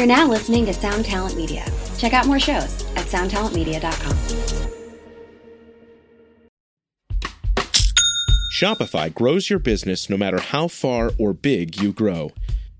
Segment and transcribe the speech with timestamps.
[0.00, 1.62] You're now listening to Sound Talent Media.
[1.98, 4.16] Check out more shows at soundtalentmedia.com.
[8.50, 12.30] Shopify grows your business no matter how far or big you grow.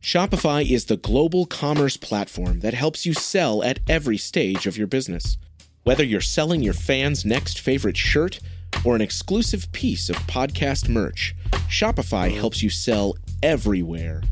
[0.00, 4.86] Shopify is the global commerce platform that helps you sell at every stage of your
[4.86, 5.36] business.
[5.82, 8.40] Whether you're selling your fans' next favorite shirt
[8.82, 11.34] or an exclusive piece of podcast merch,
[11.68, 14.22] Shopify helps you sell everywhere.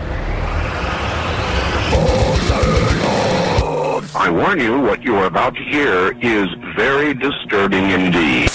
[4.12, 8.50] I warn you, what you are about to hear is very disturbing indeed.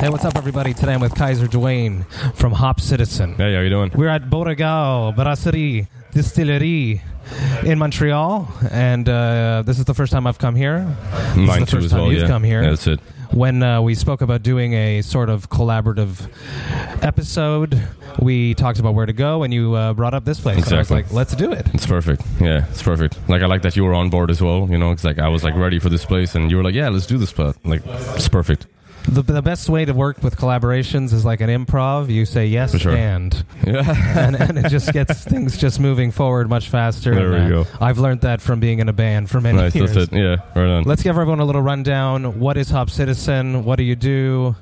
[0.00, 0.72] Hey, what's up, everybody?
[0.72, 2.04] Today I'm with Kaiser Duane
[2.34, 3.34] from Hop Citizen.
[3.34, 3.90] Hey, how you doing?
[3.94, 7.02] We're at Beauregard Brasserie Distillerie
[7.64, 10.84] in Montreal, and uh, this is the first time I've come here.
[11.34, 12.12] This Mine is the too first as time well.
[12.12, 12.28] You've yeah.
[12.28, 12.62] come here.
[12.62, 13.00] That's it.
[13.32, 16.28] when uh, we spoke about doing a sort of collaborative
[17.02, 17.80] episode,
[18.20, 20.64] we talked about where to go, and you uh, brought up this place.
[20.64, 21.66] And I was like, let's do it.
[21.74, 22.22] It's perfect.
[22.40, 23.18] Yeah, it's perfect.
[23.28, 24.68] Like I like that you were on board as well.
[24.70, 26.74] You know, it's like I was like ready for this place, and you were like,
[26.74, 28.66] "Yeah, let's do this." But like, it's perfect.
[29.08, 32.10] The, the best way to work with collaborations is like an improv.
[32.10, 32.92] You say yes sure.
[32.92, 33.84] and, Yeah.
[34.26, 37.14] and and it just gets things just moving forward much faster.
[37.14, 37.70] There and, we uh, go.
[37.80, 39.74] I've learned that from being in a band for many nice.
[39.74, 39.94] years.
[39.94, 40.16] That's it.
[40.16, 40.36] Yeah.
[40.54, 40.84] Right on.
[40.84, 42.38] Let's give everyone a little rundown.
[42.38, 43.64] What is Hop Citizen?
[43.64, 44.54] What do you do?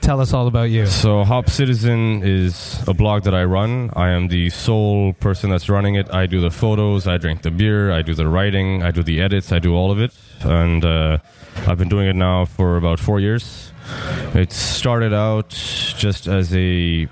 [0.00, 0.86] Tell us all about you.
[0.86, 3.90] So, Hop Citizen is a blog that I run.
[3.94, 6.12] I am the sole person that's running it.
[6.12, 9.20] I do the photos, I drink the beer, I do the writing, I do the
[9.20, 10.12] edits, I do all of it.
[10.42, 11.18] And uh,
[11.66, 13.72] I've been doing it now for about four years.
[14.34, 17.06] It started out just as a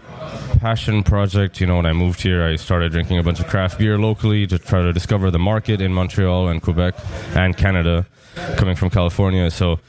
[0.61, 1.61] passion project.
[1.61, 4.47] You know, when I moved here, I started drinking a bunch of craft beer locally
[4.47, 6.95] to try to discover the market in Montreal and Quebec
[7.35, 8.07] and Canada,
[8.57, 9.51] coming from California.
[9.51, 9.81] So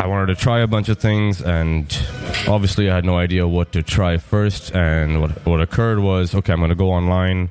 [0.00, 1.84] I wanted to try a bunch of things, and
[2.48, 4.74] obviously, I had no idea what to try first.
[4.74, 7.50] And what what occurred was, okay, I'm going to go online.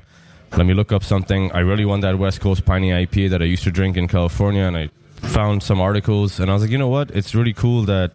[0.56, 1.52] Let me look up something.
[1.52, 4.62] I really want that West Coast Piney IPA that I used to drink in California,
[4.62, 4.90] and I
[5.28, 7.12] found some articles, and I was like, you know what?
[7.12, 8.10] It's really cool that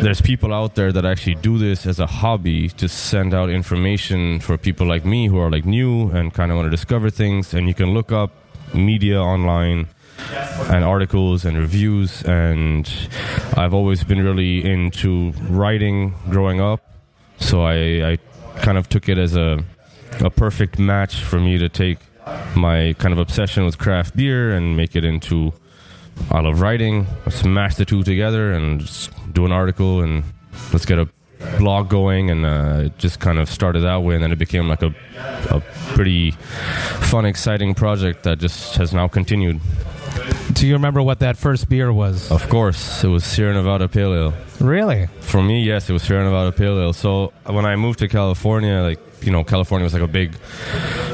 [0.00, 4.40] there's people out there that actually do this as a hobby to send out information
[4.40, 7.52] for people like me who are like new and kind of want to discover things.
[7.52, 8.30] And you can look up
[8.72, 9.88] media online
[10.70, 12.22] and articles and reviews.
[12.22, 12.90] And
[13.56, 16.80] I've always been really into writing growing up,
[17.38, 18.18] so I, I
[18.60, 19.64] kind of took it as a
[20.20, 21.98] a perfect match for me to take
[22.54, 25.52] my kind of obsession with craft beer and make it into
[26.30, 27.06] I love writing.
[27.28, 28.88] Smash the two together and
[29.32, 30.24] do an article and
[30.72, 31.08] let's get a
[31.58, 34.68] blog going, and uh, it just kind of started that way, and then it became
[34.68, 34.94] like a
[35.50, 35.60] a
[35.94, 36.32] pretty
[37.10, 39.60] fun, exciting project that just has now continued.
[40.56, 42.30] Do you remember what that first beer was?
[42.32, 44.34] Of course, it was Sierra Nevada Pale Ale.
[44.58, 45.06] Really?
[45.20, 46.92] For me, yes, it was Sierra Nevada Pale Ale.
[46.94, 50.34] So when I moved to California, like you know, California was like a big,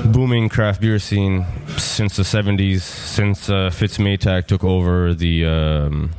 [0.06, 1.44] booming craft beer scene
[1.76, 2.82] since the '70s.
[2.82, 6.12] Since uh, Fritz Maytag took over the um,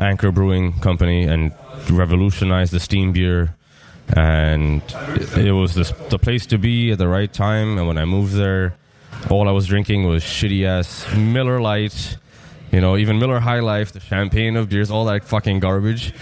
[0.00, 1.52] Anchor Brewing Company and
[1.90, 3.54] revolutionized the steam beer,
[4.16, 4.80] and
[5.36, 7.76] it, was this, the place to be at the right time.
[7.76, 8.76] And when I moved there,
[9.28, 12.16] all I was drinking was shitty ass Miller Lite.
[12.72, 16.14] You know, even Miller High Life, the champagne of beers, all that fucking garbage.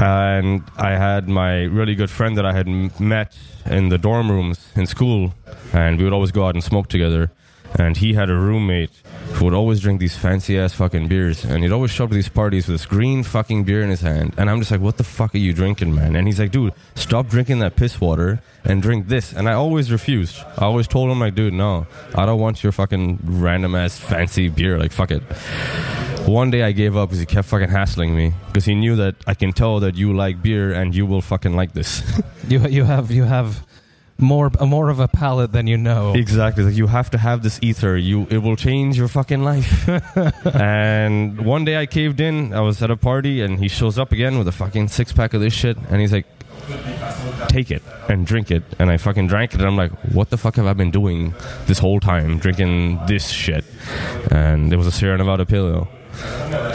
[0.00, 2.66] And I had my really good friend that I had
[2.98, 3.36] met
[3.66, 5.34] in the dorm rooms in school,
[5.74, 7.30] and we would always go out and smoke together.
[7.76, 8.90] And he had a roommate
[9.32, 12.14] who would always drink these fancy ass fucking beers, and he'd always show up to
[12.14, 14.34] these parties with this green fucking beer in his hand.
[14.36, 16.14] And I'm just like, what the fuck are you drinking, man?
[16.14, 19.32] And he's like, dude, stop drinking that piss water and drink this.
[19.32, 20.38] And I always refused.
[20.56, 24.48] I always told him, like, dude, no, I don't want your fucking random ass fancy
[24.48, 24.78] beer.
[24.78, 25.22] Like, fuck it.
[26.26, 29.16] One day I gave up because he kept fucking hassling me because he knew that
[29.26, 32.02] I can tell that you like beer and you will fucking like this.
[32.46, 33.64] You you have you have
[34.18, 36.14] more more of a palate than you know.
[36.14, 36.64] exactly.
[36.64, 37.96] Like you have to have this ether.
[37.96, 39.88] You it will change your fucking life.
[40.54, 42.54] and one day I caved in.
[42.54, 45.34] I was at a party and he shows up again with a fucking six pack
[45.34, 46.26] of this shit and he's like,
[47.48, 48.62] take it and drink it.
[48.78, 51.34] And I fucking drank it and I'm like, what the fuck have I been doing
[51.66, 53.64] this whole time drinking this shit?
[54.30, 55.88] And it was a Sierra Nevada Pale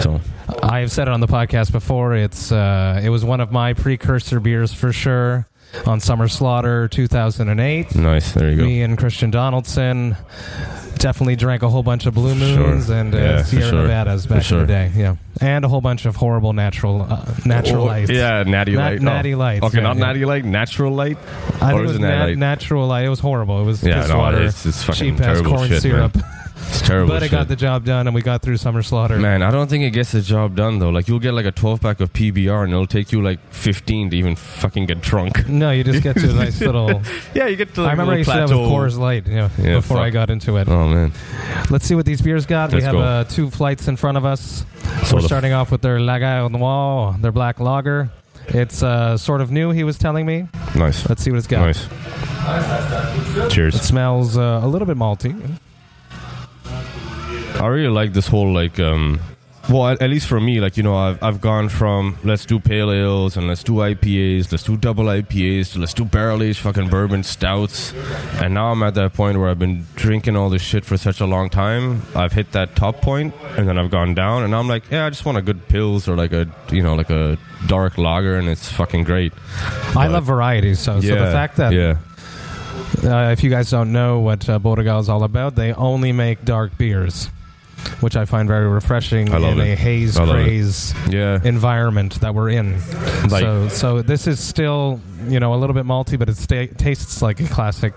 [0.01, 0.19] So
[0.62, 2.15] I've said it on the podcast before.
[2.15, 5.47] It's uh, it was one of my precursor beers for sure.
[5.86, 8.31] On Summer Slaughter 2008, nice.
[8.33, 8.63] There you go.
[8.63, 10.18] me and Christian Donaldson
[10.98, 12.57] definitely drank a whole bunch of Blue Sure.
[12.68, 13.81] Moons and uh, Yeah, Sierra sure.
[13.83, 14.62] Nevadas back sure.
[14.62, 14.92] in the day.
[14.95, 18.10] Yeah, and a whole bunch of horrible natural uh, natural Oh, lights.
[18.12, 19.01] Yeah, Natty Na- Light.
[19.01, 20.06] Natty Lights, Okay, yeah, not yeah.
[20.07, 21.18] Natty Light, Natural Light.
[21.18, 22.38] I think or it is was it Natty nat- Light?
[22.38, 23.06] natural light.
[23.06, 23.62] It was horrible.
[23.62, 26.18] It was Yeah, piss no, water, it's- it's fucking cheap ass corn shit, syrup.
[26.69, 27.10] It's terrible.
[27.10, 27.31] but it shit.
[27.31, 29.18] got the job done, and we got through Summer Slaughter.
[29.18, 30.89] Man, I don't think it gets the job done though.
[30.89, 34.12] Like you'll get like a 12 pack of PBR and it'll take you like 15
[34.12, 35.48] to even fucking get drunk.
[35.50, 37.01] No, you just get to a nice little.
[37.33, 37.83] yeah, you get to.
[37.83, 40.30] I remember I used to have a Coors Light, you know, Yeah, before I got
[40.30, 40.68] into it.
[40.69, 41.12] Oh man,
[41.69, 42.69] Let's see what these beers got.
[42.69, 43.00] we Let's have go.
[43.01, 44.63] uh, two flights in front of us.
[45.06, 48.10] So We're the- starting off with their Lager Noir, their black lager.
[48.48, 50.48] It's uh, sort of new, he was telling me.
[50.75, 51.62] nice, Let's see what it's got.
[51.62, 51.88] nice.
[53.54, 53.75] Cheers.
[53.75, 55.36] It smells uh, a little bit malty.
[57.60, 59.20] I really like this whole like um
[59.70, 62.60] well at, at least for me like you know I've I've gone from let's do
[62.60, 66.60] pale ales and let's do IPAs let's do double IPAs to let's do barrel aged
[66.60, 67.94] fucking bourbon stouts.
[68.42, 71.20] And now I'm at that point where I've been drinking all this shit for such
[71.20, 72.04] a long time.
[72.16, 75.10] I've hit that top point and then I've gone down and I'm like yeah I
[75.10, 78.48] just want a good pils or like a you know like a dark lager and
[78.48, 79.34] it's fucking great.
[79.96, 81.98] I love variety, so, so the fact that yeah.
[83.04, 86.46] uh, if you guys don't know what uh, Beauregard is all about, they only make
[86.46, 87.30] dark beers,
[88.01, 89.78] which I find very refreshing I love in a it.
[89.80, 90.44] haze I love it.
[90.44, 92.80] craze yeah environment that we're in.
[93.30, 96.68] Like- so, so this is still, you know, a little bit malty, but it sta
[96.78, 97.94] tastes like a classic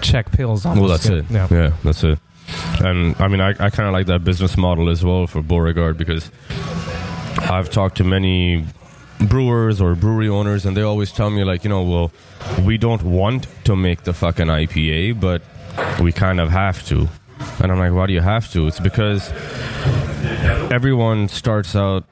[0.00, 0.64] Czech pils.
[0.64, 1.04] Well, Almost.
[1.04, 1.24] that's it.
[1.30, 1.48] Yeah.
[1.50, 1.72] Yeah.
[1.84, 2.18] that's it.
[2.84, 5.96] And I mean, I, I kind of like that business model as well for Beauregard
[5.96, 6.30] because
[7.38, 8.64] I've talked to many
[9.18, 12.10] brewers or brewery owners, and they always tell me like, you know, well,
[12.64, 15.42] we don't want to make the fucking IPA, but
[16.00, 17.08] we kind of have to.
[17.62, 18.66] And I'm like, why do you have to?
[18.66, 19.30] It's because
[20.70, 22.04] everyone starts out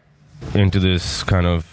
[0.54, 1.66] into this kind of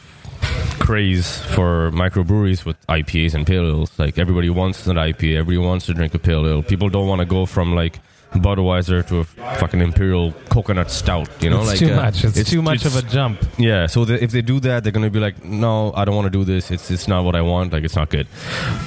[0.80, 3.92] craze for microbreweries with IPAs and pale ales.
[4.00, 6.64] Like everybody wants an IPA, everybody wants to drink a pale ale.
[6.64, 8.00] People don't want to go from like
[8.34, 11.30] Budweiser to a fucking imperial coconut stout.
[11.42, 12.24] You know, it's like too uh, much.
[12.24, 13.44] It's, too much of a jump.
[13.58, 13.88] yeah.
[13.88, 16.30] So the, if they do that, they're gonna be like, no, I don't want to
[16.30, 16.70] do this.
[16.70, 17.74] It's it's not what I want.
[17.74, 18.28] Like it's not good.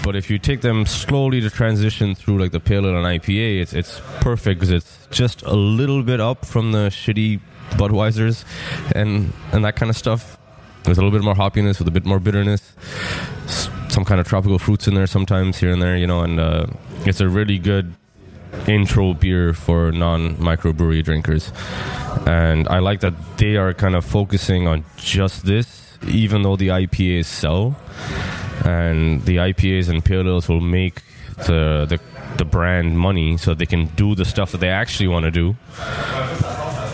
[0.04, 3.62] But if you take them slowly to transition through like the pale ale and IPA,
[3.62, 7.40] it's it's perfect because it's just a little bit up from the shitty
[7.72, 8.44] Budweisers
[8.94, 10.38] and and that kind of stuff.
[10.84, 12.74] There's a little bit more hoppiness with a bit more bitterness,
[13.88, 16.66] some kind of tropical fruits in there sometimes here and there, you know, and uh,
[17.06, 17.94] it's a really good
[18.66, 21.52] intro beer for non microbrewery drinkers.
[22.26, 26.68] And I like that they are kind of focusing on just this, even though the
[26.68, 27.76] IPAs sell.
[28.64, 31.02] And the IPAs and pale ales will make
[31.38, 32.00] the, the,
[32.36, 35.56] the brand money so they can do the stuff that they actually want to do.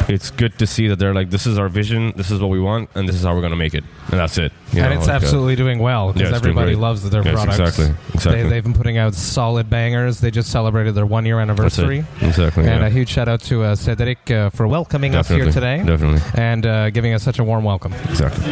[0.09, 2.61] It's good to see that they're like, this is our vision, this is what we
[2.61, 4.53] want, and this is how we're gonna make it, and that's it.
[4.73, 7.35] You and know, it's like, uh, absolutely doing well because yeah, everybody loves their Yes,
[7.35, 7.59] products.
[7.59, 8.43] exactly, exactly.
[8.43, 10.21] They, they've been putting out solid bangers.
[10.21, 12.05] They just celebrated their one year anniversary.
[12.21, 12.65] Exactly.
[12.67, 12.87] And yeah.
[12.87, 16.21] a huge shout out to uh, Cedric uh, for welcoming us here today Definitely.
[16.35, 17.93] and uh, giving us such a warm welcome.
[18.11, 18.45] Exactly.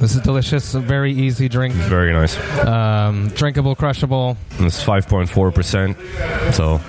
[0.00, 2.38] This is delicious, very easy drink, Very nice.
[2.66, 4.36] um, drinkable, crushable.
[4.56, 6.54] And it's 5.4%.
[6.54, 6.80] So,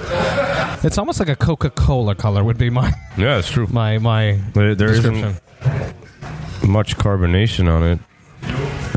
[0.88, 3.68] It's almost like a Coca Cola color would be my yeah, it's true.
[3.70, 5.38] my my There, there description.
[5.62, 8.00] isn't much carbonation on it,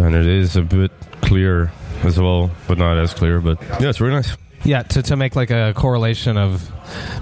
[0.02, 0.90] and it is a bit
[1.22, 1.70] clear
[2.02, 3.40] as well, but not as clear.
[3.40, 4.36] But yeah, it's really nice.
[4.64, 6.70] Yeah, to, to make like a correlation of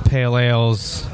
[0.04, 1.06] pale ales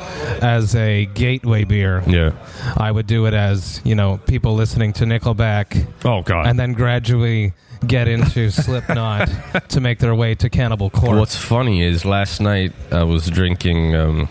[0.43, 2.33] as a gateway beer, Yeah.
[2.77, 6.47] I would do it as, you know, people listening to Nickelback Oh God.
[6.47, 7.53] and then gradually
[7.87, 9.29] get into Slipknot
[9.69, 11.19] to make their way to Cannibal Corpse.
[11.19, 13.95] What's funny is last night I was drinking.
[13.95, 14.29] Um,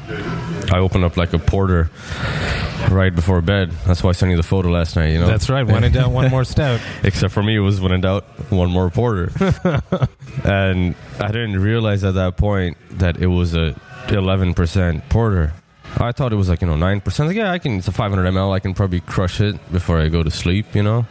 [0.72, 1.90] I opened up like a porter
[2.92, 3.72] right before bed.
[3.86, 5.12] That's why I sent you the photo last night.
[5.14, 5.28] You know.
[5.28, 5.66] That's right.
[5.66, 6.82] When in doubt, one more stout.
[7.04, 9.32] Except for me, it was one in doubt, one more porter.
[10.44, 15.54] and I didn't realize at that point that it was a 11% porter.
[16.00, 17.28] I thought it was like, you know, 9%.
[17.28, 18.54] Like, yeah, I can, it's a 500 ml.
[18.54, 21.06] I can probably crush it before I go to sleep, you know?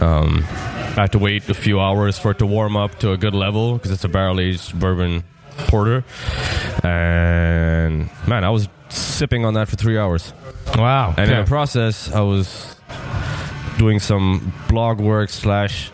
[0.00, 3.16] Um, I have to wait a few hours for it to warm up to a
[3.16, 5.24] good level because it's a barrel aged bourbon
[5.56, 6.04] porter.
[6.82, 10.32] And man, I was sipping on that for three hours.
[10.76, 11.14] Wow.
[11.16, 12.76] And in the process, I was
[13.78, 15.90] doing some blog work slash.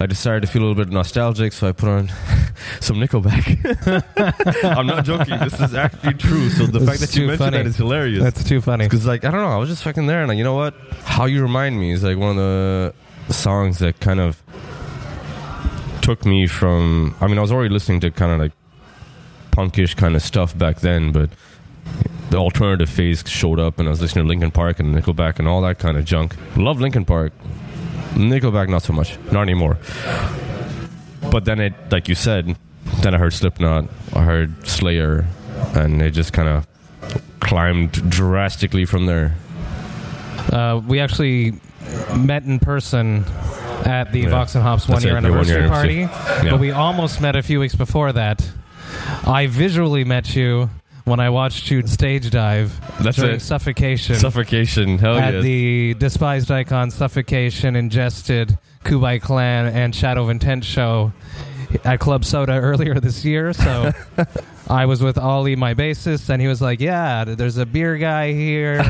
[0.00, 2.08] I decided to feel a little bit nostalgic, so I put on
[2.80, 3.44] some Nickelback.
[4.76, 5.38] I'm not joking.
[5.40, 6.48] This is actually true.
[6.50, 7.56] So the This fact that you mentioned funny.
[7.58, 8.22] that is hilarious.
[8.22, 8.84] That's too funny.
[8.86, 10.74] Because like I don't know, I was just fucking there, and like, you know what?
[11.04, 12.94] How you remind me is like one of the
[13.32, 14.42] songs that kind of
[16.02, 17.14] took me from.
[17.20, 18.52] I mean, I was already listening to kind of like
[19.52, 21.30] punkish kind of stuff back then, but
[22.30, 25.46] the alternative phase showed up, and I was listening to Linkin Park and Nickelback and
[25.48, 26.34] all that kind of junk.
[26.56, 27.32] Love Linkin Park,
[28.14, 29.78] Nickelback not so much, not anymore.
[31.30, 32.56] But then it, like you said,
[33.02, 35.26] then I heard Slipknot, I heard Slayer,
[35.74, 36.66] and it just kind of
[37.40, 39.34] climbed drastically from there.
[40.52, 41.60] Uh, we actually
[42.16, 43.24] met in person
[43.84, 44.30] at the Yeah.
[44.30, 45.94] Vox and Hops one That's year it, anniversary year party.
[45.94, 46.50] Yeah.
[46.50, 48.48] but we almost met a few weeks before that.
[49.24, 50.70] I visually met you
[51.06, 53.40] when I watched you stage dive That's during it.
[53.40, 60.64] Suffocation Suffocation, hell at the Despised Icon Suffocation Ingested Kublai Khan and Shadow of Intent
[60.64, 61.12] show
[61.84, 63.52] at Club Soda earlier this year.
[63.52, 63.92] So
[64.68, 68.32] I was with Ollie, my bassist, and he was like, "Yeah, there's a beer guy
[68.32, 68.82] here.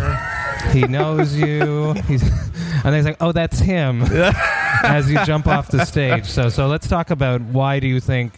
[0.73, 2.23] he knows you." He's,
[2.83, 4.03] and he's like, "Oh, that's him."
[4.83, 6.27] As you jump off the stage.
[6.27, 8.33] So, so let's talk about why do you think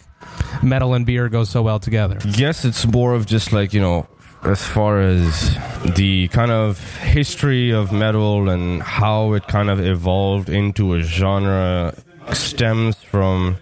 [0.61, 2.17] metal and beer go so well together?
[2.25, 4.07] Yes, it's more of just like, you know,
[4.43, 5.57] as far as
[5.95, 11.93] the kind of history of metal and how it kind of evolved into a genre
[12.33, 13.57] stems from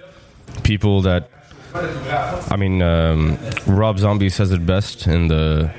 [0.63, 1.29] people that.
[1.73, 3.37] I mean, um,
[3.67, 5.69] Rob Zombie says it best in the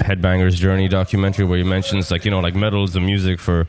[0.00, 3.68] Headbangers Journey documentary where he mentions, like, you know, like metal is the music for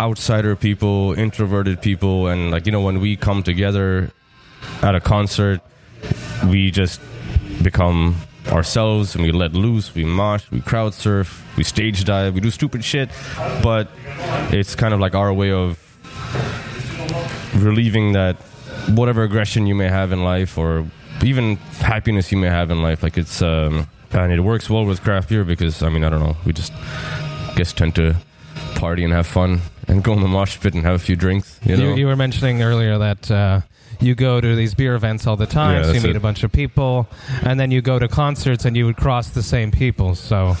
[0.00, 4.12] outsider people, introverted people, and, like, you know, when we come together
[4.82, 5.60] at a concert,
[6.46, 7.00] we just
[7.62, 8.16] become
[8.48, 12.50] ourselves and we let loose, we mosh, we crowd surf, we stage dive, we do
[12.50, 13.08] stupid shit,
[13.62, 13.88] but
[14.50, 15.78] it's kind of like our way of
[17.56, 18.36] relieving that
[18.88, 20.84] whatever aggression you may have in life or
[21.22, 23.02] even happiness you may have in life.
[23.02, 26.20] Like it's, um, and it works well with craft beer because, I mean, I don't
[26.20, 26.72] know, we just
[27.54, 28.16] guess tend to
[28.74, 31.60] party and have fun and go in the mosh pit and have a few drinks,
[31.64, 31.90] you know?
[31.90, 33.60] You, you were mentioning earlier that uh,
[34.02, 36.16] you go to these beer events all the time, Yeah, so you meet it.
[36.16, 37.06] a bunch of people,
[37.42, 40.14] and then you go to concerts and you would cross the same people.
[40.14, 40.56] So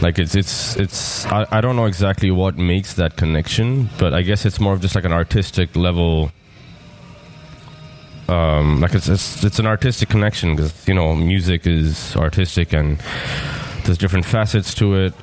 [0.00, 4.22] like it's it's it's I, I don't know exactly what makes that connection but i
[4.22, 6.30] guess it's more of just like an artistic level
[8.28, 12.98] um like it's it's, it's an artistic connection because you know music is artistic and
[13.84, 15.14] there's different facets to it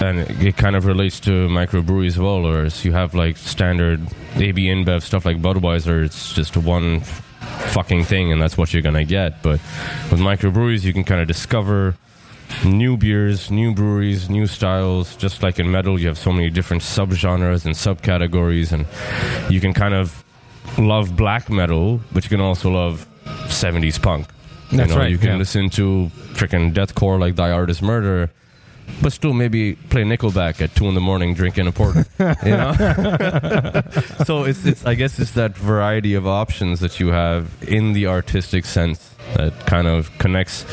[0.00, 4.00] and it, kind of relates to microbrewery as well whereas you have like standard
[4.36, 7.00] ab inbev stuff like budweiser it's just one
[7.72, 9.60] fucking thing and that's what you're gonna get but
[10.10, 11.94] with microbreweries you can kind of discover
[12.64, 15.16] new beers, new breweries, new styles.
[15.16, 18.86] Just like in metal, you have so many different subgenres and subcategories, and
[19.52, 20.24] you can kind of
[20.78, 24.26] love black metal, but you can also love 70s punk.
[24.72, 25.36] That's you know, right, You can yeah.
[25.36, 28.30] listen to freaking deathcore like Thy Art Is Murder.
[29.02, 32.06] But still, maybe play Nickelback at two in the morning, drinking a porter.
[32.18, 32.72] You know,
[34.24, 34.86] so it's, it's.
[34.86, 39.66] I guess it's that variety of options that you have in the artistic sense that
[39.66, 40.64] kind of connects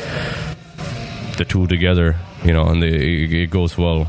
[1.36, 4.08] the two together, you know, and they, it, it goes well.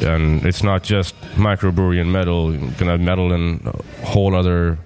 [0.00, 2.52] and it's not just microbrewery and metal.
[2.52, 4.78] You can have metal and a whole other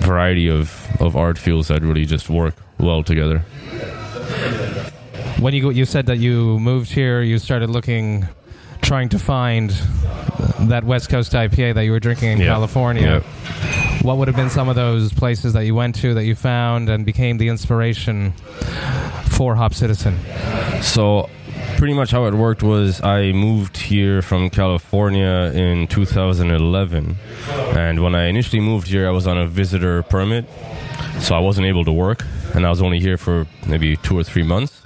[0.00, 3.44] variety of, of art fields that really just work well together.
[5.40, 8.26] When you you said that you moved here, you started looking,
[8.80, 9.70] trying to find
[10.60, 12.46] that West Coast IPA that you were drinking in Yeah.
[12.46, 13.20] California.
[14.02, 16.88] What would have been some of those places that you went to that you found
[16.88, 18.32] and became the inspiration
[19.28, 20.16] for Hop Citizen?
[20.80, 21.28] So,
[21.76, 27.16] pretty much how it worked was I moved here from California in 2011.
[27.76, 30.46] And when I initially moved here, I was on a visitor permit.
[31.20, 32.24] So, I wasn't able to work.
[32.54, 34.80] And I was only here for maybe two or three months.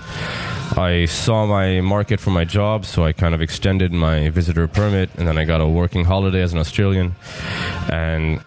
[0.77, 5.11] I saw my market for my job, so I kind of extended my visitor permit.
[5.17, 7.15] And then I got a working holiday as an Australian.
[7.91, 8.41] And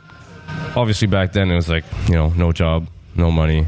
[0.75, 3.67] obviously, back then, it was like, you know, no job, no money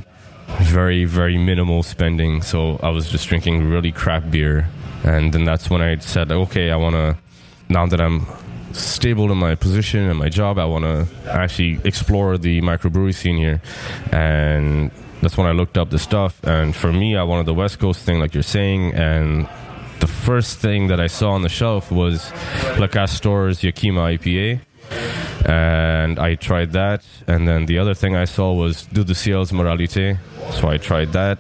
[0.61, 4.67] very very minimal spending so i was just drinking really crap beer
[5.03, 7.17] and then that's when i said okay i want to
[7.69, 8.25] now that i'm
[8.73, 13.37] stable in my position and my job i want to actually explore the microbrewery scene
[13.37, 13.61] here
[14.11, 14.91] and
[15.25, 18.01] that's when i looked up the stuff and for me i wanted the west coast
[18.05, 19.49] thing like you're saying and
[19.99, 22.31] the first thing that i saw on the shelf was
[22.77, 24.61] Le Castor's yakima ipa
[25.45, 27.03] and I tried that.
[27.27, 30.17] And then the other thing I saw was the Ciel's Moralité.
[30.53, 31.37] So I tried that.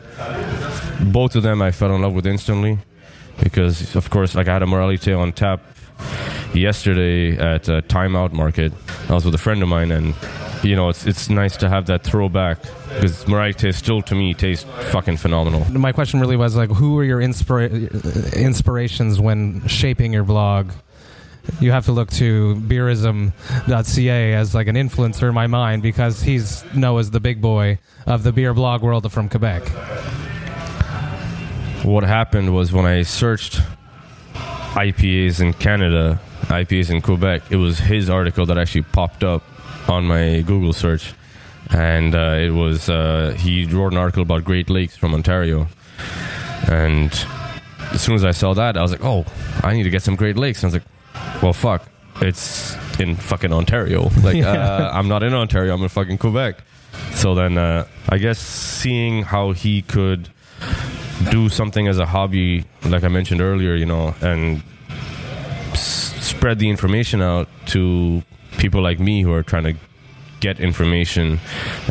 [1.11, 2.79] Both of them I fell in love with instantly
[3.43, 5.61] because, of course, like I had a Moralité on tap
[6.53, 8.73] yesterday at a Timeout Market.
[9.09, 10.15] I was with a friend of mine, and
[10.63, 12.59] you know, it's it's nice to have that throwback
[12.95, 15.63] because Moralité still to me tastes fucking phenomenal.
[15.71, 20.71] My question really was like, who were your inspira- inspirations when shaping your blog?
[21.59, 26.63] You have to look to beerism.ca as like an influencer in my mind because he's
[26.73, 29.63] Noah's the big boy of the beer blog world from Quebec.
[31.83, 33.61] what happened was when I searched
[34.33, 39.43] IPAs in Canada, IPAs in Quebec, it was his article that actually popped up
[39.87, 41.13] on my Google search.
[41.71, 45.67] And uh, it was, uh, he wrote an article about Great Lakes from Ontario.
[46.69, 47.11] And
[47.91, 49.25] as soon as I saw that, I was like, oh,
[49.63, 50.63] I need to get some Great Lakes.
[50.63, 51.87] And I was like, well, fuck,
[52.21, 54.09] it's in fucking Ontario.
[54.23, 56.59] Like, uh, I'm not in Ontario, I'm in fucking Quebec.
[57.13, 60.29] So then, uh, I guess seeing how he could
[61.31, 64.63] do something as a hobby, like I mentioned earlier, you know, and
[65.71, 68.23] s- spread the information out to
[68.57, 69.73] people like me who are trying to
[70.39, 71.39] get information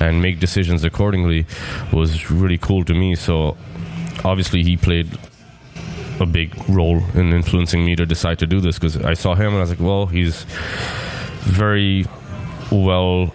[0.01, 1.47] and make decisions accordingly
[1.93, 3.15] was really cool to me.
[3.15, 3.57] So
[4.25, 5.19] obviously he played
[6.21, 9.49] a big role in influencing me to decide to do this because I saw him
[9.49, 10.45] and I was like, well, he's
[11.45, 12.07] very
[12.71, 13.35] well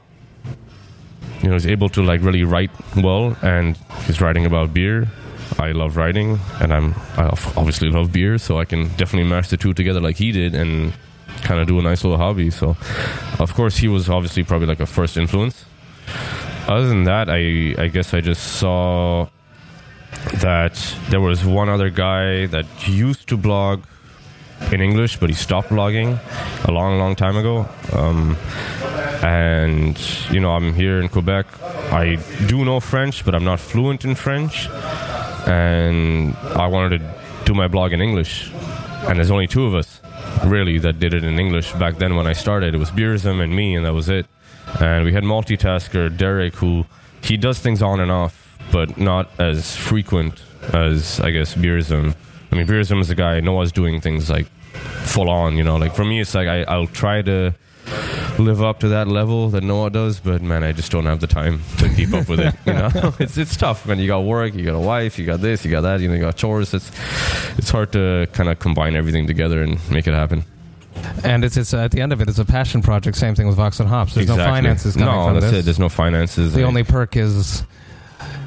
[1.41, 5.07] you know he's able to like really write well and he's writing about beer
[5.57, 9.57] i love writing and i'm i obviously love beer so i can definitely match the
[9.57, 10.93] two together like he did and
[11.43, 12.75] kind of do a nice little hobby so
[13.39, 15.65] of course he was obviously probably like a first influence.
[16.67, 19.27] Other than that i i guess i just saw
[20.41, 20.75] that
[21.09, 23.83] there was one other guy that used to blog
[24.71, 26.19] in english but he stopped blogging
[26.67, 27.67] a long long time ago.
[27.93, 28.37] Um,
[29.23, 29.99] and
[30.31, 31.45] you know i'm here in quebec.
[31.91, 34.67] I do know french but i'm not fluent in french.
[35.47, 38.51] And i wanted to do my blog in english.
[39.07, 40.01] And there's only two of us
[40.45, 42.73] really that did it in english back then when i started.
[42.73, 44.25] It was beerism and me and that was it.
[44.79, 46.85] And we had multitasker derek who
[47.21, 50.41] he does things on and off but not as frequent
[50.73, 52.15] as i guess beerism
[52.51, 54.47] i mean beerism is a guy noah's doing things like
[55.13, 57.53] full on you know like for me it's like I, i'll try to
[58.39, 61.27] live up to that level that Noah does, but man, I just don't have the
[61.27, 62.55] time to keep up with it.
[62.65, 65.41] You know, it's it's tough when you got work, you got a wife, you got
[65.41, 66.73] this, you got that, you know, you got chores.
[66.73, 66.91] It's
[67.57, 70.43] it's hard to kind of combine everything together and make it happen.
[71.23, 73.15] And it's, it's at the end of it, it's a passion project.
[73.15, 74.15] Same thing with Vox and Hops.
[74.15, 75.59] There's no finances coming No, that's this.
[75.61, 75.65] it.
[75.65, 76.53] There's no finances.
[76.53, 77.63] the I- only perk is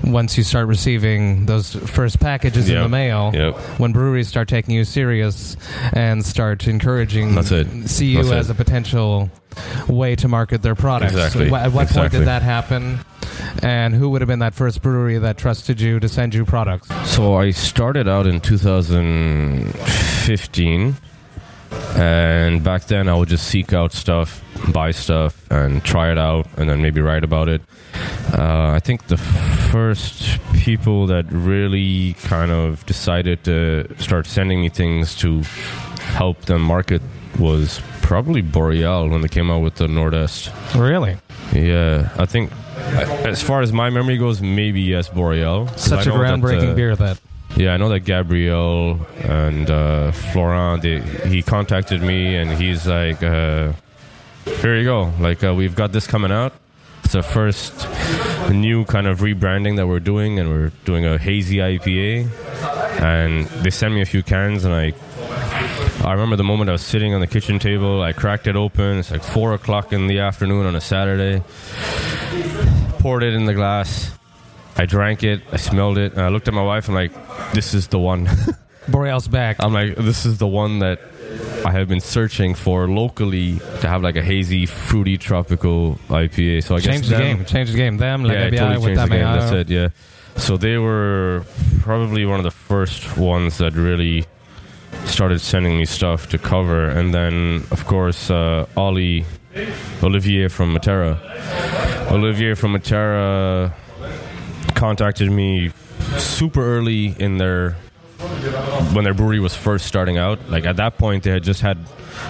[0.04, 3.56] once you start receiving those first packages in the mail, Yep.
[3.78, 5.56] when breweries start taking you serious
[5.92, 7.66] and start encouraging, That's it.
[7.88, 8.52] see you That's as it.
[8.52, 9.30] a potential
[9.88, 11.12] way to market their products.
[11.12, 11.52] Exactly.
[11.52, 13.00] At what point did that happen?
[13.62, 16.88] And who would have been that first brewery that trusted you to send you products?
[17.10, 20.96] So I started out in 2015,
[21.96, 26.46] and back then I would just seek out stuff, buy stuff, and try it out,
[26.56, 27.62] and then maybe write about it.
[28.32, 34.68] Uh, I think the first people that really kind of decided to start sending me
[34.68, 35.42] things to
[36.00, 37.02] help them market
[37.38, 40.50] was probably Boréale when they came out with the Nordet.
[40.78, 41.16] Really?
[41.52, 42.50] Yeah, I think
[43.26, 45.78] as far as my memory goes, maybe yes, Boréale.
[45.78, 47.18] Such a groundbreaking uh, beer that
[47.56, 50.82] Yeah, I know that Gabriel and uh, Florent.
[50.82, 53.72] They, he contacted me and he's like, uh,
[54.44, 55.12] "Here you go.
[55.20, 56.54] Like uh, we've got this coming out.
[57.04, 57.86] It's the first
[58.50, 62.30] new kind of rebranding that we're doing, and we're doing a hazy IPA.
[63.02, 64.94] And they sent me a few cans, and I
[66.04, 68.02] I remember the moment I was sitting on the kitchen table.
[68.02, 68.98] I cracked it open.
[68.98, 71.42] It's like four o'clock in the afternoon on a Saturday.
[72.98, 74.10] Poured it in the glass.
[74.76, 75.42] I drank it.
[75.52, 76.12] I smelled it.
[76.12, 76.87] And I looked at my wife.
[76.88, 77.12] and like,
[77.52, 78.26] "This is the one."
[78.90, 79.56] Boréale's back.
[79.61, 81.00] I'm like, "This is the one that
[81.64, 86.74] I have been searching for locally to have like a hazy, fruity, tropical IPA." So
[86.74, 87.44] I guess Change guess the them- game.
[87.44, 87.96] Change the game.
[87.98, 89.20] Them, like yeah, ABI totally with the game.
[89.24, 89.68] That's it.
[89.68, 89.88] Yeah.
[90.37, 91.44] So they were
[91.82, 94.24] probably one of the first ones that really
[95.04, 99.24] started sending me stuff to cover, and then of course uh, Ollie,
[100.02, 101.18] Olivier from Matera,
[102.11, 103.72] Olivier from Matera
[104.82, 105.70] contacted me
[106.18, 107.70] super early in their
[108.92, 110.40] when their brewery was first starting out.
[110.50, 111.78] Like at that point, they had just had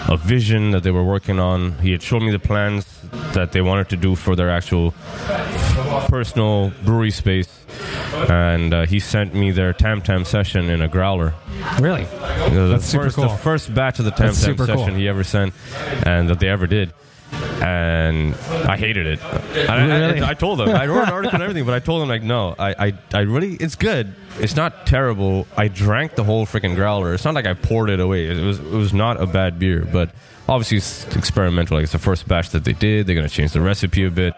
[0.07, 1.79] a vision that they were working on.
[1.79, 2.85] He had shown me the plans
[3.33, 4.93] that they wanted to do for their actual
[6.11, 7.49] personal brewery space,
[8.29, 11.33] and uh, he sent me their Tam Tam session in a growler.
[11.81, 12.05] Really?
[12.05, 13.29] The That's super first, cool.
[13.29, 14.87] The first batch of the Tam Tam session cool.
[14.89, 15.55] he ever sent,
[16.05, 16.93] and that they ever did.
[17.63, 18.35] And
[18.69, 19.23] I hated it.
[19.25, 20.21] I, Really?
[20.21, 20.69] I, I told them.
[20.71, 23.21] I wrote an article and everything, but I told them like, no, I, I, I
[23.21, 24.15] really, it's good.
[24.41, 25.47] It's not terrible.
[25.57, 27.15] I drank the whole freaking growler.
[27.15, 28.27] It's not like I poured it away.
[28.27, 30.11] It was, it was not a bad beer, but
[30.49, 31.77] obviously it's experimental.
[31.77, 33.07] Like it's the first batch that they did.
[33.07, 34.35] They're gonna change the recipe a bit.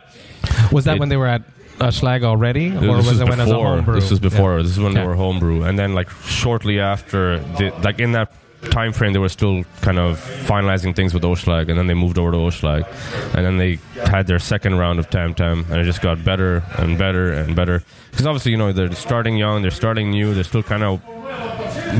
[0.71, 1.43] Was that It- when they were at
[1.81, 3.95] uh, Schlag already, or was was it when as a homebrew?
[3.97, 4.57] This was before.
[4.59, 4.63] Yeah.
[4.63, 5.01] This is when Yeah.
[5.03, 8.31] they were homebrew, and then like shortly after, the, like in that
[8.71, 12.19] time frame, they were still kind of finalizing things with Oshlag, and then they moved
[12.19, 12.87] over to Oshlag,
[13.35, 16.63] and then they had their second round of Tam Tam, and it just got better
[16.79, 17.83] and better and better.
[18.11, 21.03] Because obviously, you know, they're starting young, they're starting new, they're still kind of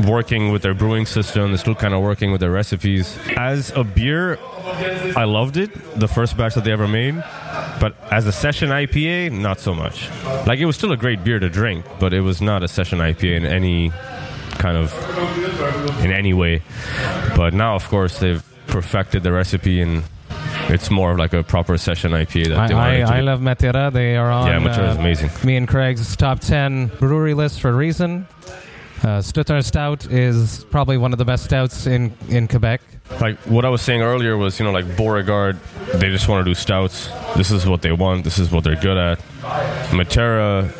[0.07, 1.51] working with their brewing system.
[1.51, 3.17] They're still kind of working with their recipes.
[3.37, 4.37] As a beer,
[5.15, 7.15] I loved it, the first batch that they ever made.
[7.79, 10.09] But as a session IPA, not so much.
[10.45, 12.99] Like it was still a great beer to drink, but it was not a session
[12.99, 13.91] IPA in any
[14.65, 16.61] kind of in any way.
[17.35, 20.03] But now, of course, they've perfected the recipe and.
[20.67, 23.19] It's more of like a proper session IPA that I, they wanted I, to I
[23.21, 23.93] love Matera.
[23.93, 25.29] They are on Yeah, Matera is uh, amazing.
[25.43, 28.25] me and Craig's top 10 brewery list for a reason.
[29.03, 32.81] Uh, Stuttgart Stout is probably one of the best stouts in, in Quebec.
[33.21, 35.59] Like what I was saying earlier was, you know, like Beauregard,
[35.95, 37.09] they just want to do stouts.
[37.35, 38.23] This is what they want.
[38.23, 39.19] This is what they're good at.
[39.91, 40.71] Matera,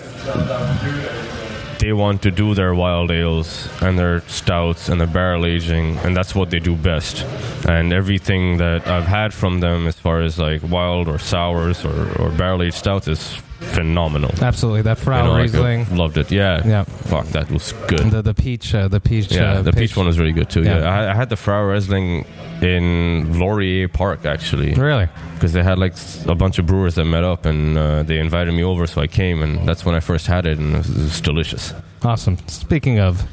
[1.85, 6.17] they want to do their wild ales and their stouts and their barrel aging, and
[6.17, 7.23] that's what they do best.
[7.69, 12.11] And everything that I've had from them, as far as like wild or sours or,
[12.19, 13.39] or barrel aged stouts, is
[13.73, 14.31] phenomenal.
[14.41, 14.81] Absolutely.
[14.83, 15.85] That You Frau know, Riesling.
[15.91, 16.31] I loved it.
[16.31, 16.61] Yeah.
[16.65, 16.83] Yeah.
[16.83, 18.11] Fuck, that was good.
[18.11, 20.63] The, the peach, uh, the peach, Yeah, uh, the peach one was really good too.
[20.63, 20.79] Yeah.
[20.79, 22.25] Yeah, I, I had the Frau Riesling
[22.61, 25.07] in Laurier Park actually Really?
[25.33, 25.93] because they had like
[26.27, 29.07] a bunch of brewers that met up and uh, they invited me over, so I
[29.07, 31.73] came and that's when I first had it and it was, it was delicious.
[32.03, 32.37] Awesome.
[32.47, 33.27] Speaking of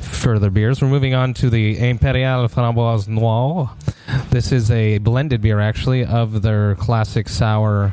[0.00, 3.70] further beers, we're moving on to the Imperial Framboise Noir.
[4.32, 7.92] This is a blended beer, actually, of their classic sour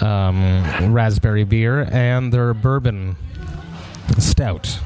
[0.00, 3.14] um, raspberry beer and their bourbon
[4.18, 4.80] stout.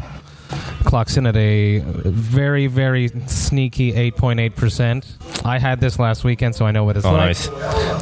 [0.84, 5.44] Clocks in at a very, very sneaky 8.8%.
[5.46, 7.20] I had this last weekend, so I know what it's Oh, like.
[7.28, 7.48] nice,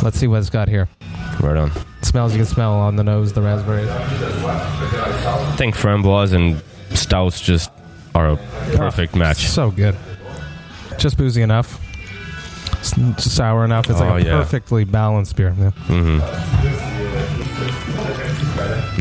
[0.03, 0.88] Let's see what it's got here.
[1.40, 1.70] right on.
[2.01, 3.88] smells, you can smell on the nose the raspberries.
[3.90, 6.62] I think framboise and
[6.96, 7.70] stouts just
[8.14, 8.37] are a
[8.77, 9.46] perfect match.
[9.48, 9.94] So good.
[10.96, 11.85] Just boozy enough.
[13.18, 13.88] Sour enough.
[13.90, 14.37] It's Oh, like a yeah.
[14.38, 15.55] perfectly balanced beer.
[15.59, 15.70] Yeah.
[15.70, 16.18] hmm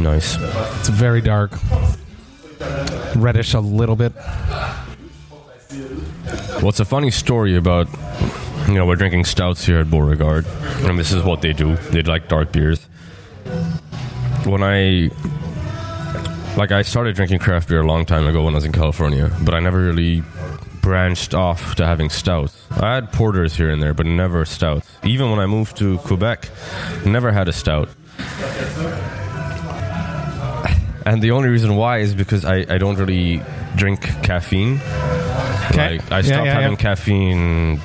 [0.01, 0.37] Nice.
[0.79, 1.51] It's very dark.
[3.15, 4.13] Reddish a little bit.
[6.57, 7.87] Well, it's a funny story about,
[8.67, 10.45] you know, we're drinking stouts here at Beauregard,
[10.85, 11.75] and this is what they do.
[11.91, 12.83] They like dark beers.
[14.45, 15.09] When I,
[16.57, 19.31] like, I started drinking craft beer a long time ago when I was in California,
[19.43, 20.23] but I never really
[20.87, 22.55] branched off to having stouts.
[22.71, 24.87] I had porters here and there, but never stouts.
[25.03, 26.49] Even when I moved to Quebec,
[27.05, 27.89] never had a stout.
[31.05, 33.41] And the only reason why is because I, I don't really
[33.77, 34.73] drink caffeine.
[35.71, 35.99] Okay.
[35.99, 36.75] Like, I Yeah, stopped yeah, having yeah.
[36.87, 37.79] caffeine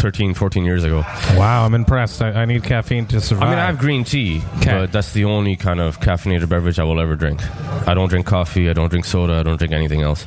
[0.00, 1.00] 13, 14 years ago.
[1.36, 2.22] Wow, I'm impressed.
[2.22, 3.48] I, I need caffeine to survive.
[3.48, 4.72] I mean, I have green tea, Okay.
[4.72, 7.40] but that's the only kind of caffeinated beverage I will ever drink.
[7.86, 8.70] I don't drink coffee.
[8.70, 9.34] I don't drink soda.
[9.34, 10.24] I don't drink anything else.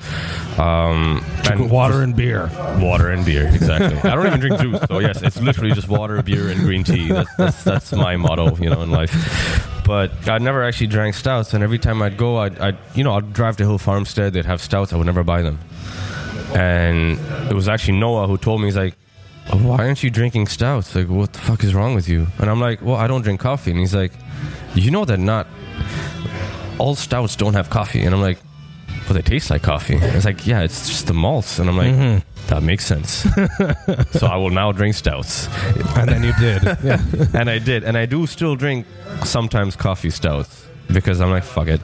[0.59, 2.49] Um, and water and beer.
[2.79, 3.97] water and beer, exactly.
[4.09, 4.79] I don't even drink juice.
[4.87, 7.07] So yes, it's literally just water, beer, and green tea.
[7.09, 9.11] That's that's, that's my motto, you know, in life.
[9.85, 13.13] But I never actually drank stouts, and every time I'd go, I'd, I'd you know
[13.15, 14.33] I'd drive to Hill Farmstead.
[14.33, 14.93] They'd have stouts.
[14.93, 15.59] I would never buy them.
[16.55, 18.95] And it was actually Noah who told me he's like,
[19.51, 20.95] Oh, "Why aren't you drinking stouts?
[20.95, 23.39] Like, what the fuck is wrong with you?" And I'm like, "Well, I don't drink
[23.41, 24.11] coffee." And he's like,
[24.75, 25.47] "You know that not
[26.77, 28.39] all stouts don't have coffee." And I'm like,
[29.05, 31.93] well, they taste like coffee." It's like, "Yeah, it's just the malts." And I'm like,
[31.93, 32.47] mm-hmm.
[32.47, 33.27] "That makes sense."
[34.11, 35.47] so I will now drink stouts
[35.97, 36.63] And then you did.
[36.83, 37.01] Yeah.
[37.33, 38.85] and I did, and I do still drink
[39.25, 41.81] sometimes coffee stouts because I'm like, fuck it.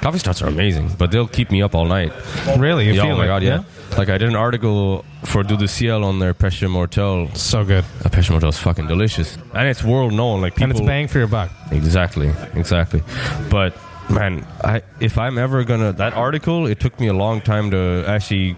[0.00, 2.12] Coffee stouts are amazing, but they'll keep me up all night.
[2.58, 2.86] Really?
[2.86, 3.28] You yeah, feel oh my it?
[3.28, 3.62] god, yeah.
[3.98, 7.28] Like I did an article for Dieu du Ciel on their Péché Mortel.
[7.34, 7.84] So good.
[8.04, 10.40] Uh, Péché Mortel is fucking delicious, and it's world known.
[10.40, 11.50] Like people, and it's bang for your buck.
[11.72, 13.02] Exactly, exactly.
[13.50, 13.74] But
[14.10, 18.04] man, I if I'm ever gonna that article, it took me a long time to
[18.06, 18.56] actually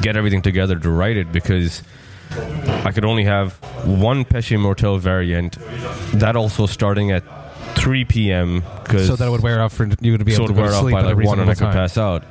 [0.00, 1.82] get everything together to write it because
[2.84, 5.58] I could only have one Péché Mortel variant.
[6.14, 7.22] That also starting at
[7.78, 8.62] 3 p.m.
[8.84, 10.60] Cause So that it would wear off for you to be so able to go
[10.62, 11.72] wear to off sleep by at a like one, and I reasonable could time.
[11.72, 12.24] pass out.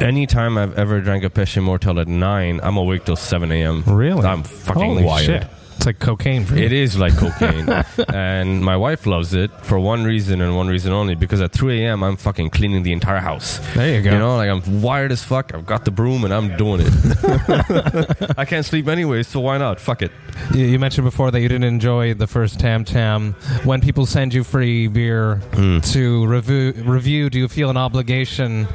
[0.00, 3.84] Anytime I've ever drank a Péché Mortel at nine, I'm awake till 7 a.m.
[3.86, 4.24] Really?
[4.26, 5.26] I'm fucking Holy wired.
[5.26, 5.46] shit.
[5.80, 6.64] It's like cocaine for you.
[6.66, 7.66] It is like cocaine.
[8.14, 11.86] and my wife loves it for one reason and one reason only because at 3
[11.86, 12.02] a.m.
[12.02, 13.60] I'm fucking cleaning the entire house.
[13.74, 14.10] There you go.
[14.12, 15.54] You know, like I'm wired as fuck.
[15.54, 18.34] I've got the broom and I'm doing it.
[18.36, 19.80] I can't sleep anyway, so why not?
[19.80, 20.12] Fuck it.
[20.52, 23.32] You, you mentioned before that you didn't enjoy the first Tam Tam.
[23.64, 25.78] When people send you free beer Hmm.
[25.80, 28.68] to review, review, do you feel an obligation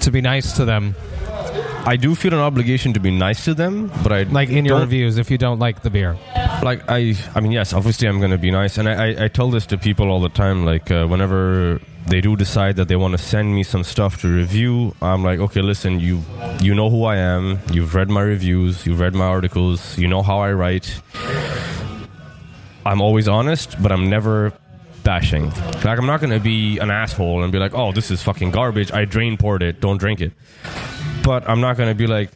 [0.00, 0.94] to be nice to them?
[1.86, 4.80] I do feel an obligation to be nice to them, but I Like in your
[4.80, 6.16] reviews, if you don't like the beer.
[6.62, 9.28] like I, I mean, yes, obviously I'm going to be nice, and I, I, I
[9.28, 10.64] tell this to people all the time.
[10.64, 14.28] Like uh, whenever they do decide that they want to send me some stuff to
[14.28, 16.22] review, I'm like, okay, listen, you,
[16.60, 17.58] you know who I am.
[17.72, 18.86] You've read my reviews.
[18.86, 19.96] You've read my articles.
[19.98, 21.00] You know how I write.
[22.84, 24.52] I'm always honest, but I'm never
[25.02, 25.48] bashing.
[25.50, 28.50] Like I'm not going to be an asshole and be like, oh, this is fucking
[28.50, 28.92] garbage.
[28.92, 29.80] I drain poured it.
[29.80, 30.32] Don't drink it.
[31.30, 32.30] But I'm not going to be like,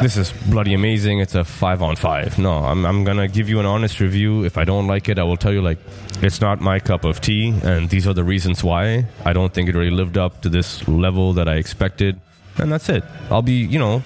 [0.00, 1.18] this is bloody amazing.
[1.18, 2.38] It's a five on five.
[2.38, 4.44] No, I'm, I'm going to give you an honest review.
[4.44, 5.78] If I don't like it, I will tell you, like,
[6.22, 9.06] it's not my cup of tea, and these are the reasons why.
[9.24, 12.20] I don't think it really lived up to this level that I expected.
[12.58, 13.02] And that's it.
[13.28, 14.04] I'll be, you know,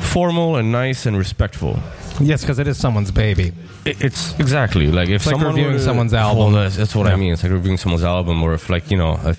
[0.00, 1.78] formal and nice and respectful.
[2.20, 3.52] Yes, because it is someone's baby.
[3.84, 6.38] It- It's exactly like if like someone reviewing were someone's album.
[6.52, 7.12] Well, that's, that's what Yeah.
[7.12, 7.32] I mean.
[7.32, 9.38] It's like reviewing someone's album, or if like you know, if,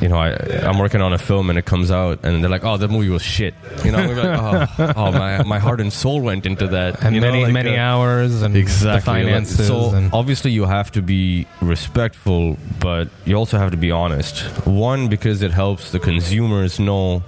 [0.00, 0.30] you know, I,
[0.66, 3.08] I'm working on a film and it comes out, and they're like, "Oh, that movie
[3.08, 3.54] was shit."
[3.84, 4.38] You know, we're like,
[4.78, 7.52] "Oh, oh, my my heart and soul went into that." And you know, many, like,
[7.52, 9.00] many uh, hours and Exactly.
[9.00, 9.58] the finances.
[9.58, 13.90] Like, so and, obviously you have to be respectful, but you also have to be
[13.90, 14.40] honest.
[14.66, 17.22] One because it helps the consumers know,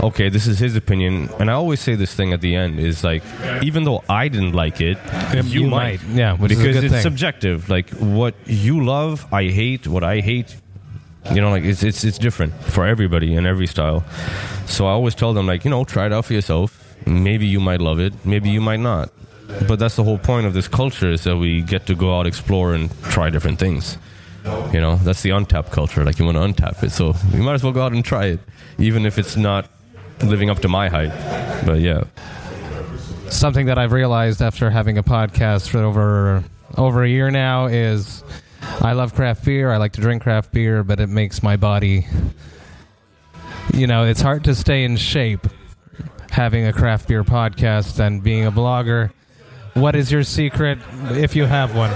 [0.00, 1.28] okay, this is his opinion.
[1.38, 3.22] And I always say this thing at the end is like,
[3.62, 4.98] even though I didn't like it,
[5.34, 6.02] you, you might.
[6.06, 6.16] might.
[6.16, 7.02] Yeah, which is a because it's thing.
[7.02, 7.68] subjective.
[7.68, 9.86] Like what you love, I hate.
[9.86, 10.56] What I hate,
[11.30, 14.04] you know, like it's it's it's different for everybody and every style.
[14.66, 16.96] So I always tell them like, you know, try it out for yourself.
[17.06, 18.12] Maybe you might love it.
[18.24, 19.10] Maybe you might not.
[19.68, 22.26] But that's the whole point of this culture is that we get to go out,
[22.26, 23.98] explore, and try different things.
[24.72, 26.04] You know, that's the Untappd culture.
[26.04, 28.26] Like you want to Untappd it, so you might as well go out and try
[28.26, 28.40] it,
[28.78, 29.68] even if it's not
[30.24, 31.12] living up to my height.
[31.64, 32.04] But yeah,
[33.28, 36.44] something that I've realized after having a podcast for over
[36.76, 38.24] over a year now is
[38.80, 39.70] I love craft beer.
[39.70, 42.06] I like to drink craft beer, but it makes my body
[43.74, 45.46] you know, it's hard to stay in shape
[46.30, 49.12] having a craft beer podcast and being a blogger.
[49.74, 50.78] What is your secret
[51.12, 51.90] if you have one?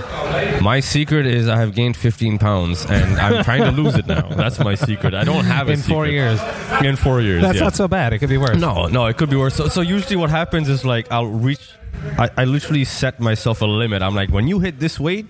[0.62, 4.28] my secret is I have gained 15 pounds, and I'm trying to lose it now.
[4.28, 5.12] That's my secret.
[5.12, 6.12] I don't have a In four secret.
[6.12, 6.40] years.
[6.82, 7.64] In four years, That's yeah.
[7.64, 8.14] not so bad.
[8.14, 8.56] It could be worse.
[8.56, 9.54] No, no, it could be worse.
[9.54, 11.68] So, so usually what happens is like I'll reach.
[12.18, 14.02] I, I literally set myself a limit.
[14.02, 15.26] I'm like, when you hit this weight,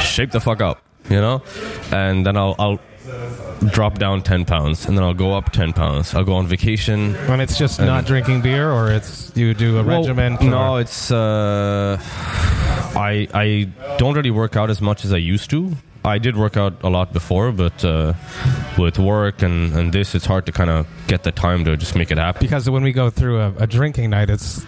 [0.00, 1.42] shape the fuck up, you know,
[1.92, 2.80] and then I'll I'll
[3.70, 6.14] drop down ten pounds, and then I'll go up ten pounds.
[6.14, 7.14] I'll go on vacation.
[7.16, 10.40] And it's just not drinking beer, or it's you do a Well, regiment.
[10.42, 15.72] No, it's uh, I I don't really work out as much as I used to.
[16.06, 18.14] I did work out a lot before, but uh,
[18.78, 21.96] with work and, and this, it's hard to kind of get the time to just
[21.96, 22.40] make it happen.
[22.40, 24.64] because when we go through a, a drinking night, it's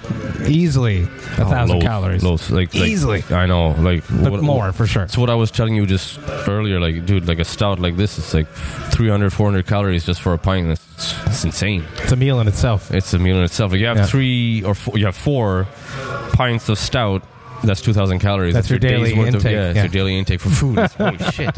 [0.49, 2.23] easily a Oh, thousand loads, calories.
[2.25, 3.23] loads, like, like- Easily.
[3.31, 5.05] I know, like but what- more for sure.
[5.05, 6.81] It's what I was telling you just earlier.
[6.81, 10.39] Like, dude, like a stout like this, it's like 300, 400 calories just for a
[10.39, 10.69] pint.
[10.71, 11.85] It's, it's insane.
[12.03, 12.91] It's a meal in itself.
[12.91, 13.71] It's a meal in itself.
[13.73, 14.07] Like you have Yeah.
[14.07, 15.67] three or four, you have four
[16.33, 17.23] pints of stout.
[17.65, 18.55] That's 2,000 calories.
[18.55, 20.79] That's your day's daily worth of- intake, yeah, it's your daily intake for food.
[20.79, 21.55] It's- Holy shit.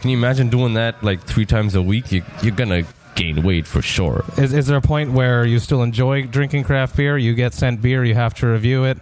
[0.00, 2.12] Can you imagine doing that like three times a week?
[2.12, 2.84] You, you're going to
[3.16, 4.24] gain weight for sure.
[4.38, 7.18] Is, is there a point where you still enjoy drinking craft beer?
[7.18, 8.98] You get sent beer, you have to review it.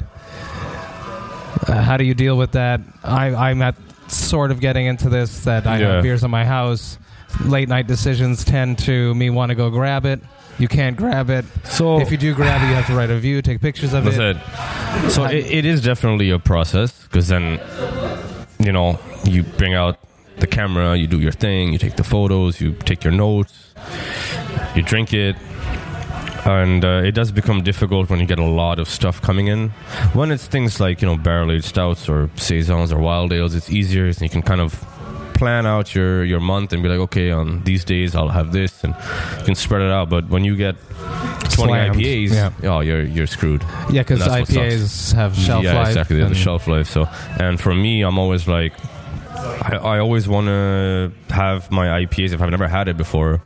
[1.69, 2.81] Uh, how do you deal with that?
[3.05, 3.77] I, I'm at
[4.09, 5.95] sort of getting into this that I Yeah.
[5.95, 6.99] have beers in my house.
[7.45, 10.21] Late night decisions tend to me want to go grab it.
[10.61, 11.47] You can't grab it.
[11.65, 14.05] So If you do grab it, you have to write a review, take pictures of
[14.05, 14.37] That's it.
[14.37, 15.11] it.
[15.11, 17.59] So it, it is definitely a process because then,
[18.59, 19.99] you know, you bring out
[20.37, 23.75] the camera, you do your thing, you take the photos, you take your notes,
[24.75, 25.35] you drink it.
[26.45, 29.71] And uh, it does become difficult when you get a lot of stuff coming in.
[30.13, 33.71] When it's things like, you know, barrel aged stouts or saisons or wild ales, it's
[33.71, 34.85] easier and you can kind of
[35.41, 38.85] plan out your, your month and be like, okay, on these days I'll have this
[38.85, 38.95] and
[39.39, 40.11] you can spread it out.
[40.11, 42.71] But when you get 20 Slammed, IPAs, yeah.
[42.71, 43.63] oh, you're, you're screwed.
[43.91, 45.89] Yeah, because IPAs have shelf yeah, life.
[45.89, 46.17] exactly.
[46.17, 46.89] They have and- shelf life.
[46.89, 48.75] So, and for me, I'm always like,
[49.35, 53.43] I, I always want to have my IPAs if I've never had it before,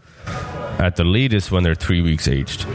[0.80, 2.66] at the latest when they're three weeks aged.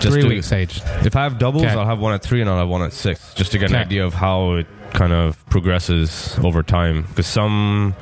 [0.00, 0.82] Just Three to- weeks aged.
[1.06, 1.72] If I have doubles, Okay.
[1.72, 3.76] I'll have one at three and I'll have one at six, just to get an
[3.76, 7.02] idea of how it kind of progresses over time.
[7.02, 7.94] Because some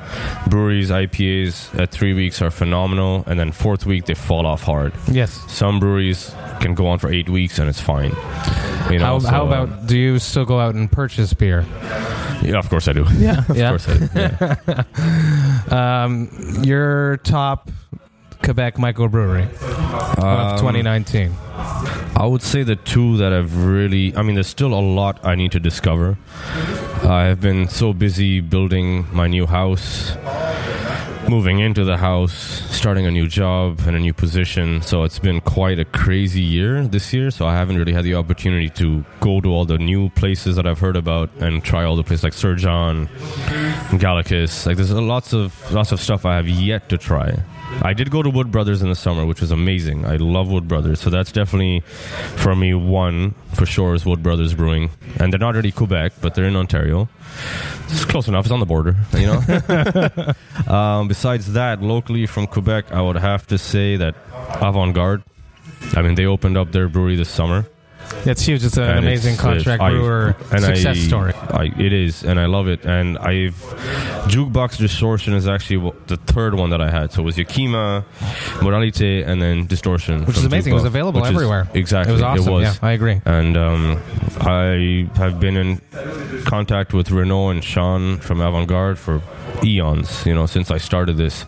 [0.48, 4.92] breweries IPAs at three weeks are phenomenal, and then fourth week they fall off hard.
[5.10, 5.32] Yes.
[5.50, 8.12] Some breweries can go on for eight weeks and it's fine.
[8.90, 11.64] You know, How, so, how uh, about do you still go out and purchase beer?
[12.42, 13.06] Yeah, of course I do.
[13.16, 14.08] Yeah, of course I do.
[14.14, 14.84] Yeah.
[15.72, 16.28] Um,
[16.62, 17.70] your top
[18.42, 19.46] Quebec microbrewery
[20.18, 21.32] of Um, 2019.
[22.16, 25.34] I would say the two that I've really, I mean, there's still a lot I
[25.34, 26.16] need to discover.
[27.04, 30.14] I have been so busy building my new house,
[31.28, 32.32] moving into the house,
[32.70, 34.82] starting a new job and a new position.
[34.82, 37.30] So it's been quite a crazy year this year.
[37.30, 40.66] So I haven't really had the opportunity to go to all the new places that
[40.66, 43.08] I've heard about and try all the places like Sir John,
[44.02, 44.66] Gallicus.
[44.66, 47.42] Like there's lots of lots of stuff I have yet to try.
[47.80, 50.04] I did go to Wood Brothers in the summer, which was amazing.
[50.04, 51.80] I love Wood Brothers, so that's definitely
[52.36, 56.34] for me one for sure is Wood Brothers Brewing, and they're not really Quebec, but
[56.34, 57.08] they're in Ontario.
[57.88, 58.44] It's close enough.
[58.46, 60.72] It's on the border, you know.
[60.72, 64.14] um, besides that, locally from Quebec, I would have to say that
[64.60, 65.22] Avant Garde.
[65.94, 67.66] I mean, they opened up their brewery this summer.
[68.24, 68.64] It's huge.
[68.64, 71.32] It's an and amazing it's- contract I- brewer and success I- story.
[71.34, 72.84] I, it is, and I love it.
[72.84, 73.54] And I've
[74.28, 77.12] jukebox distortion is actually the third one that I had.
[77.12, 78.04] So it was Yakima,
[78.60, 80.72] Moralite, and then distortion, Which is amazing.
[80.72, 81.68] It was available which is- everywhere.
[81.74, 82.52] exactly, It was awesome.
[82.52, 82.62] was.
[82.62, 83.20] Yeah, I agree.
[83.24, 83.98] And um,
[84.40, 85.80] I have been in
[86.44, 89.20] contact with Renault and Sean from Avant Garde for
[89.64, 91.44] eons, you know, since I started this.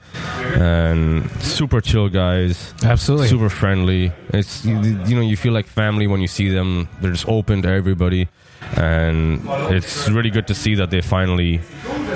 [0.56, 3.28] And super chill guys, Absolutely.
[3.28, 4.12] super friendly.
[4.30, 6.88] It's you, you know you feel like family when you see them.
[7.00, 8.28] They're just open to everybody,
[8.76, 11.60] and it's really good to see that they finally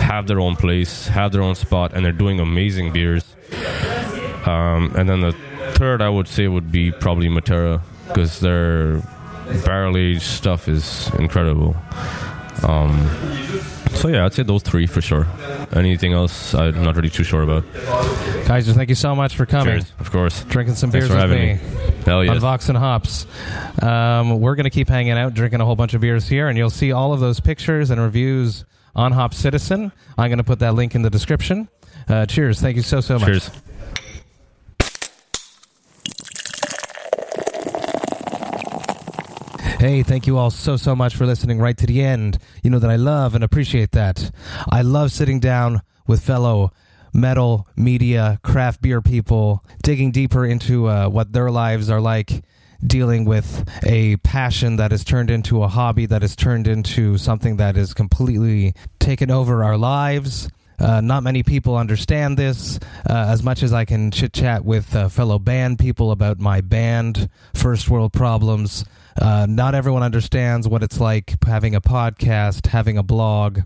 [0.00, 3.24] have their own place, have their own spot, and they're doing amazing beers.
[4.46, 5.32] Um, and then the
[5.74, 9.02] third, I would say, would be probably Matera because their
[9.64, 11.76] barrel aged stuff is incredible.
[12.62, 13.08] Um,
[13.98, 15.26] so yeah, I'd say those three for sure.
[15.72, 17.64] Anything else, I'm not really too sure about.
[18.44, 19.80] Kaiser, thank you so much for coming.
[19.80, 20.44] Cheers, of course.
[20.44, 21.88] Drinking some Thanks beers for with having me.
[21.88, 22.02] me.
[22.04, 22.40] Hell on.
[22.40, 23.26] Vox and Hops.
[23.82, 26.56] Um, we're going to keep hanging out, drinking a whole bunch of beers here, and
[26.56, 29.92] you'll see all of those pictures and reviews on Hop Citizen.
[30.16, 31.68] I'm going to put that link in the description.
[32.08, 32.60] Uh, cheers.
[32.60, 33.26] Thank you so, so much.
[33.26, 33.50] Cheers.
[39.78, 42.38] Hey, thank you all so, so much for listening right to the end.
[42.64, 44.32] You know that I love and appreciate that.
[44.68, 46.72] I love sitting down with fellow
[47.14, 52.42] metal, media, craft beer people, digging deeper into uh, what their lives are like,
[52.84, 57.58] dealing with a passion that has turned into a hobby, that has turned into something
[57.58, 60.48] that is completely taken over our lives.
[60.80, 62.80] Uh, not many people understand this.
[63.08, 66.62] Uh, as much as I can chit chat with uh, fellow band people about my
[66.62, 68.84] band, First World Problems,
[69.20, 73.60] uh, not everyone understands what it's like having a podcast, having a blog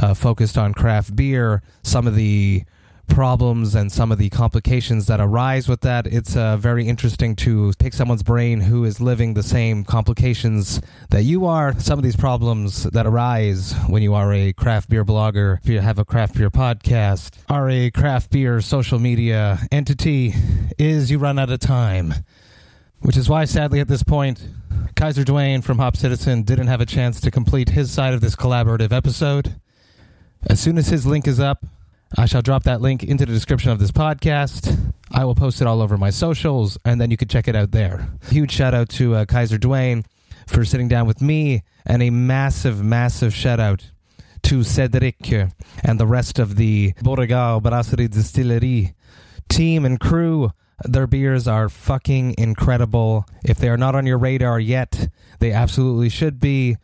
[0.00, 2.64] uh, focused on craft beer, some of the
[3.08, 6.06] problems and some of the complications that arise with that.
[6.06, 11.24] It's uh, very interesting to pick someone's brain who is living the same complications that
[11.24, 11.78] you are.
[11.78, 15.80] Some of these problems that arise when you are a craft beer blogger, if you
[15.80, 20.34] have a craft beer podcast, are a craft beer social media entity,
[20.78, 22.14] is you run out of time.
[23.00, 24.46] Which is why, sadly, at this point,
[24.96, 28.36] Kaiser Dwayne from Hop Citizen didn't have a chance to complete his side of this
[28.36, 29.56] collaborative episode.
[30.48, 31.64] As soon as his link is up,
[32.16, 34.92] I shall drop that link into the description of this podcast.
[35.10, 37.70] I will post it all over my socials, and then you can check it out
[37.70, 38.08] there.
[38.28, 40.04] Huge shout out to uh, Kaiser Dwayne
[40.46, 43.90] for sitting down with me, and a massive, massive shout out
[44.42, 45.32] to Cedric
[45.82, 48.94] and the rest of the Beauregard Brasserie Distillerie
[49.48, 50.50] team and crew.
[50.84, 53.24] Their beers are fucking incredible.
[53.44, 55.08] If they are not on your radar yet,
[55.38, 56.76] they absolutely should be.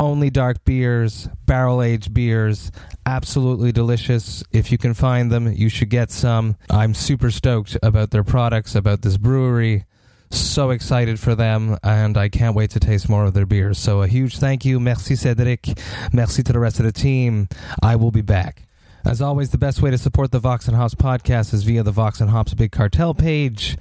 [0.00, 2.70] only dark beers, barrel aged beers,
[3.06, 4.42] absolutely delicious.
[4.52, 6.56] If you can find them, you should get some.
[6.70, 9.84] I'm super stoked about their products, about this brewery.
[10.30, 13.78] So excited for them, and I can't wait to taste more of their beers.
[13.78, 14.80] So, a huge thank you.
[14.80, 15.68] Merci, Cedric.
[16.12, 17.48] Merci to the rest of the team.
[17.82, 18.66] I will be back.
[19.04, 21.92] As always, the best way to support the Vox and Hops podcast is via the
[21.92, 23.76] Vox and Hops Big Cartel page.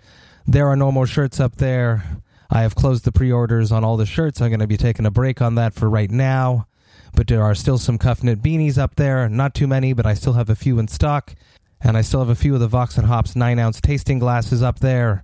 [0.45, 2.03] There are no more shirts up there.
[2.49, 4.41] I have closed the pre orders on all the shirts.
[4.41, 6.67] I'm going to be taking a break on that for right now.
[7.15, 9.29] But there are still some cuff knit beanies up there.
[9.29, 11.33] Not too many, but I still have a few in stock.
[11.79, 14.61] And I still have a few of the Vox and Hops 9 ounce tasting glasses
[14.61, 15.23] up there.